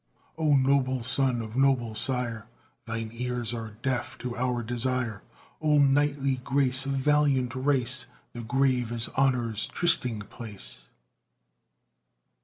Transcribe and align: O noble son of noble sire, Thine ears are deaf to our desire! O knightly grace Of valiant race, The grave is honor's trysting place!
O 0.35 0.55
noble 0.55 1.03
son 1.03 1.43
of 1.43 1.55
noble 1.55 1.93
sire, 1.93 2.47
Thine 2.87 3.11
ears 3.13 3.53
are 3.53 3.77
deaf 3.83 4.17
to 4.17 4.35
our 4.35 4.63
desire! 4.63 5.21
O 5.61 5.77
knightly 5.77 6.37
grace 6.37 6.87
Of 6.87 6.93
valiant 6.93 7.53
race, 7.53 8.07
The 8.33 8.41
grave 8.41 8.91
is 8.91 9.09
honor's 9.09 9.67
trysting 9.67 10.21
place! 10.21 10.87